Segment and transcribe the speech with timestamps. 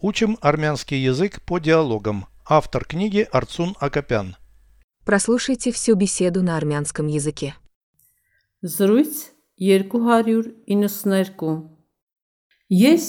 [0.00, 2.26] Учим армянский язык по диалогам.
[2.46, 4.36] Автор книги Арцун Акопян.
[5.04, 7.56] Прослушайте всю беседу на армянском языке.
[8.62, 11.68] Զրույց 292
[12.70, 13.06] Ես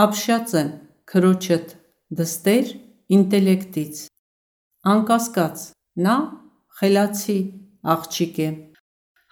[0.00, 0.68] ապշած եմ
[1.12, 1.74] քրոջդ
[2.16, 2.70] դստեր
[3.16, 4.00] ինտելեկտից
[4.92, 5.64] անկասկած
[6.06, 6.14] նա
[6.80, 7.36] խելացի
[7.94, 8.48] աղջիկ է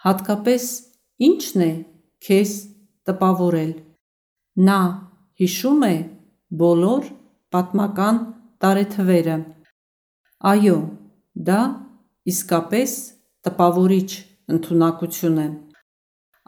[0.05, 0.67] հատկապես
[1.29, 1.71] ինչն է
[2.27, 2.53] քեզ
[3.09, 3.73] տպավորել
[4.69, 4.79] նա
[5.41, 5.95] հիշում է
[6.57, 7.09] բոլոր
[7.53, 8.19] պատմական
[8.63, 9.35] տարեթվերը
[10.51, 10.77] այո
[11.49, 11.59] դա
[12.31, 12.95] իսկապես
[13.47, 14.09] տպավորիչ
[14.55, 15.47] ընդունակություն է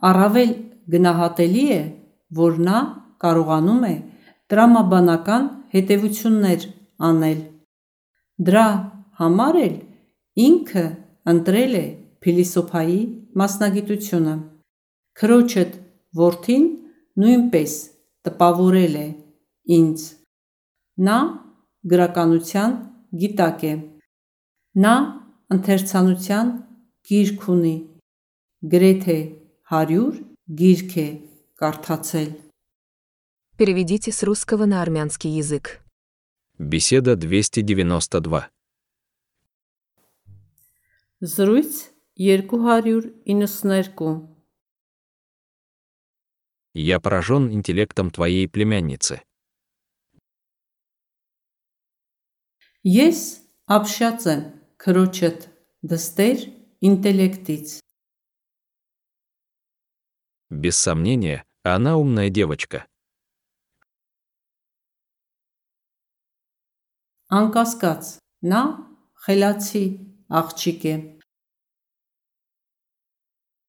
[0.09, 0.51] առավել
[0.95, 1.81] գնահատելի է
[2.41, 2.79] որ նա
[3.23, 3.95] կարողանում է
[4.51, 6.67] տրամաբանական հետևություններ
[7.11, 7.39] անել
[8.49, 8.67] դրա
[9.21, 9.75] համար էլ
[10.49, 10.85] ինքը
[11.33, 11.85] ընտրել է
[12.25, 13.01] փիլիսոփայի
[13.41, 14.35] մասնագիտությունը
[15.21, 15.73] քրոջդ
[16.21, 16.65] որդին
[17.21, 17.73] նույնպես
[18.27, 19.07] տպավորել է
[19.78, 20.06] ինձ
[21.08, 21.18] նա
[21.92, 22.78] գրականության
[23.20, 23.74] գիտակ է
[24.86, 24.94] նա
[25.56, 26.56] ընթերցանության
[27.10, 27.76] գիրք ունի
[28.74, 29.20] գրեթե
[29.74, 30.10] 100
[30.62, 31.08] գիրք է
[31.62, 32.34] կարդացել
[33.56, 35.80] Переведите с русского на армянский язык.
[36.58, 38.50] Беседа 292.
[41.22, 44.28] Զրույց 292
[46.74, 49.22] Я поражен интеллектом твоей племянницы.
[52.86, 53.20] Ես
[53.76, 54.42] ապշած եմ
[54.82, 55.48] քրոջդ
[55.90, 56.44] դստեր
[56.90, 57.80] ինտելեկտից
[60.50, 62.86] Без сомнения, она умная девочка.
[67.38, 68.10] անկասկած
[68.52, 68.62] նա
[69.26, 69.84] խելացի
[70.40, 70.96] աղջիկ է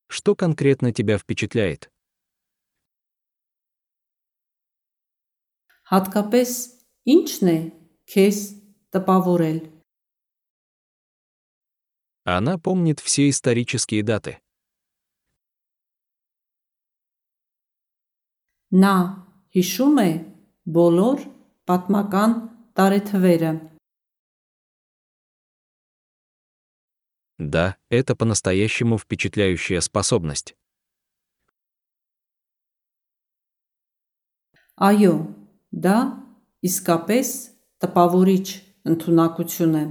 [0.09, 1.89] Что конкретно тебя впечатляет?
[5.91, 6.52] հատկապես
[7.13, 7.58] ինչն է
[8.13, 8.39] քեզ
[8.95, 9.59] տպավորել
[12.30, 14.38] Она помнит все исторические даты.
[18.84, 18.95] նա
[19.56, 20.09] հիշում է
[20.78, 21.18] բոլոր
[21.69, 22.31] պատմական
[22.79, 23.51] տարեթվերը
[27.40, 30.56] Да, это по-настоящему впечатляющая способность.
[34.88, 35.13] այո
[35.85, 35.97] դա
[36.69, 37.28] իսկապես
[37.81, 38.47] տպավորիչ
[38.88, 39.85] ընդունակություն է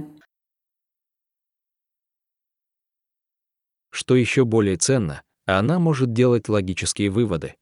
[3.97, 7.55] Что еще более ценно, она может делать логические выводы.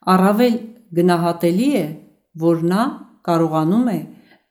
[0.00, 0.54] Առավել
[0.96, 1.86] գնահատելի է,
[2.40, 2.84] որ նա
[3.28, 3.98] կարողանում է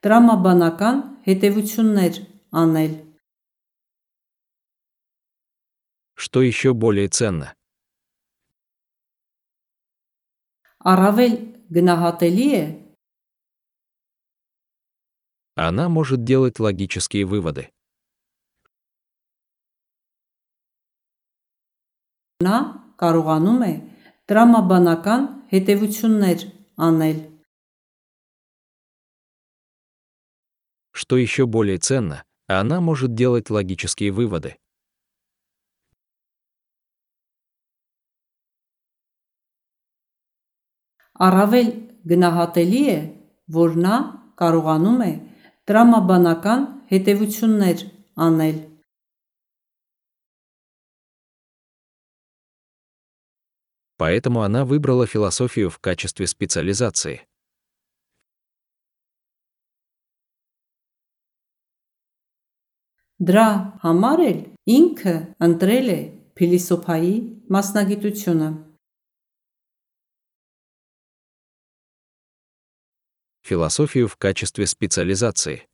[0.05, 2.21] տրամաբանական հետևություններ
[2.61, 2.93] անել։
[6.13, 7.55] Что еще более ценно,
[10.79, 11.33] Առավել
[11.73, 12.65] գնահատելի է,
[15.59, 17.69] она может делать логические выводы.
[22.39, 22.57] նա
[23.01, 23.73] կարողանում է
[24.31, 26.39] տրամաբանական հետևություններ
[26.87, 27.17] անել։
[30.99, 34.55] Что еще более ценно, она может делать логические выводы.
[41.19, 41.69] Առավել
[42.09, 42.99] գնահատելի է,
[43.59, 43.95] որ նա
[44.39, 45.13] կարողանում է
[45.69, 46.61] տրամաբանական
[46.91, 47.85] հետևություններ
[48.27, 48.57] անել։
[53.99, 57.27] Поэтому она выбрала философию в качестве специализации.
[63.19, 63.47] Դրա
[63.83, 64.37] համար էլ
[64.71, 65.99] ինքը ընտրել է
[66.39, 67.15] փիլիսոփայի
[67.51, 68.47] մասնագիտությունը։
[73.43, 75.65] Философию в качестве специализации.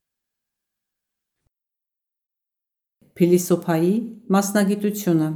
[3.15, 3.93] Փիլիսոփայի
[4.27, 5.27] մասնագիտությունը։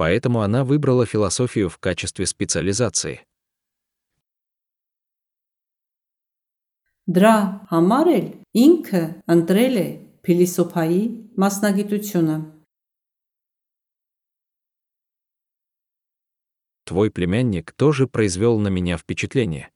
[0.00, 3.20] Поэтому она выбрала философию в качестве специализации.
[7.10, 7.36] Դրա
[7.68, 8.26] համար էլ
[8.64, 9.02] ինքը
[9.34, 9.88] ընտրել է
[10.24, 11.02] փիլիսոփայի
[11.42, 12.36] մասնագիտությունը։
[16.84, 19.70] Твой племянник тоже произвел на меня впечатление.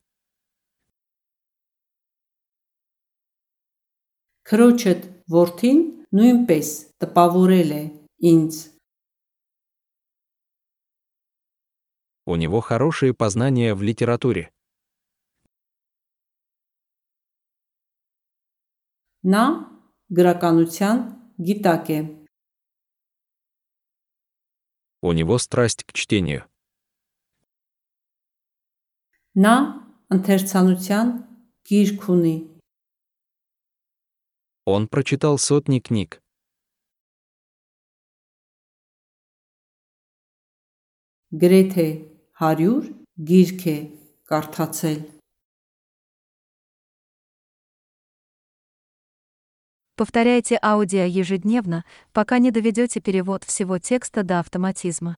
[4.45, 5.79] Քրոջդ որդին
[6.13, 6.69] նույնպես
[7.01, 7.83] տպավորել է
[8.31, 8.55] ինձ։
[12.27, 14.51] У него хорошие познания в литературе.
[19.25, 19.45] Նա
[20.13, 20.99] գրականության
[21.41, 22.01] գիտակ է։
[25.01, 26.45] У него страсть к чтению.
[29.39, 29.55] Նա
[30.15, 31.15] ընթերցանության
[31.71, 32.37] գիրք ունի։
[34.67, 36.21] Он прочитал сотни книг.
[41.35, 41.89] Գրեթե
[42.39, 42.71] 100
[43.29, 43.79] գիրք է
[44.31, 45.01] կարդացել։
[49.97, 55.17] Повторяйте аудио ежедневно, пока не доведете перевод всего текста до автоматизма.